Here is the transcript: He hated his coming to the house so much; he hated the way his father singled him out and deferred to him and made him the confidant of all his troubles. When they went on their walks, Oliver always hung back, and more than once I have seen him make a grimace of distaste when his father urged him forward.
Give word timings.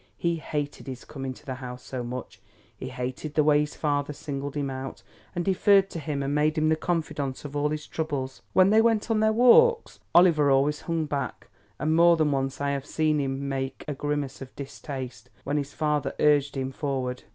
He 0.17 0.37
hated 0.37 0.87
his 0.87 1.05
coming 1.05 1.31
to 1.35 1.45
the 1.45 1.53
house 1.53 1.83
so 1.83 2.03
much; 2.03 2.41
he 2.75 2.89
hated 2.89 3.35
the 3.35 3.43
way 3.43 3.59
his 3.59 3.75
father 3.75 4.13
singled 4.13 4.55
him 4.57 4.71
out 4.71 5.03
and 5.35 5.45
deferred 5.45 5.91
to 5.91 5.99
him 5.99 6.23
and 6.23 6.33
made 6.33 6.57
him 6.57 6.69
the 6.69 6.75
confidant 6.75 7.45
of 7.45 7.55
all 7.55 7.69
his 7.69 7.85
troubles. 7.85 8.41
When 8.53 8.71
they 8.71 8.81
went 8.81 9.11
on 9.11 9.19
their 9.19 9.31
walks, 9.31 9.99
Oliver 10.15 10.49
always 10.49 10.81
hung 10.81 11.05
back, 11.05 11.49
and 11.77 11.95
more 11.95 12.17
than 12.17 12.31
once 12.31 12.59
I 12.59 12.71
have 12.71 12.87
seen 12.87 13.19
him 13.19 13.47
make 13.47 13.85
a 13.87 13.93
grimace 13.93 14.41
of 14.41 14.55
distaste 14.55 15.29
when 15.43 15.57
his 15.57 15.71
father 15.73 16.15
urged 16.19 16.57
him 16.57 16.71
forward. 16.71 17.21